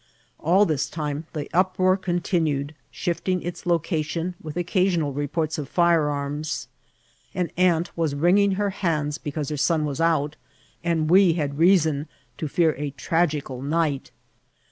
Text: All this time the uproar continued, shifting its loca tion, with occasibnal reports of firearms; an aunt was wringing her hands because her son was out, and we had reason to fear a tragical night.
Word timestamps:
All 0.39 0.65
this 0.65 0.89
time 0.89 1.27
the 1.33 1.47
uproar 1.53 1.95
continued, 1.95 2.73
shifting 2.89 3.39
its 3.43 3.67
loca 3.67 4.01
tion, 4.01 4.33
with 4.41 4.55
occasibnal 4.55 5.15
reports 5.15 5.59
of 5.59 5.69
firearms; 5.69 6.67
an 7.35 7.51
aunt 7.55 7.95
was 7.95 8.15
wringing 8.15 8.53
her 8.53 8.71
hands 8.71 9.19
because 9.19 9.49
her 9.49 9.57
son 9.57 9.85
was 9.85 10.01
out, 10.01 10.37
and 10.83 11.07
we 11.07 11.33
had 11.33 11.59
reason 11.59 12.07
to 12.39 12.47
fear 12.47 12.73
a 12.79 12.89
tragical 12.89 13.61
night. 13.61 14.09